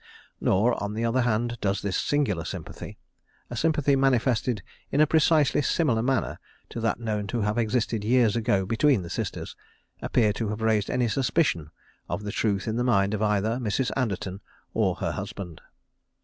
Nor, 0.39 0.81
on 0.83 0.95
the 0.95 1.05
other 1.05 1.21
hand, 1.21 1.59
does 1.61 1.83
this 1.83 1.95
singular 1.95 2.43
sympathy 2.43 2.97
a 3.51 3.55
sympathy 3.55 3.95
manifested 3.95 4.63
in 4.91 4.99
a 4.99 5.05
precisely 5.05 5.61
similar 5.61 6.01
manner 6.01 6.39
to 6.69 6.79
that 6.79 6.99
known 6.99 7.27
to 7.27 7.41
have 7.41 7.59
existed 7.59 8.03
years 8.03 8.35
ago 8.35 8.65
between 8.65 9.03
the 9.03 9.11
sisters 9.11 9.55
appear 10.01 10.33
to 10.33 10.49
have 10.49 10.61
raised 10.63 10.89
any 10.89 11.07
suspicion 11.07 11.69
of 12.09 12.23
the 12.23 12.31
truth 12.31 12.67
in 12.67 12.77
the 12.77 12.83
mind 12.83 13.13
of 13.13 13.21
either 13.21 13.57
Mrs. 13.57 13.91
Anderton 13.95 14.41
or 14.73 14.95
her 14.95 15.11
husband. 15.11 15.61